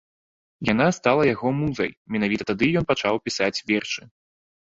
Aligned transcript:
Яна 0.69 0.87
стала 0.97 1.21
яго 1.33 1.51
музай, 1.59 1.91
менавіта 2.15 2.43
тады 2.53 2.71
ён 2.83 2.89
пачаў 2.91 3.21
пісаць 3.27 3.53
вершы. 3.71 4.01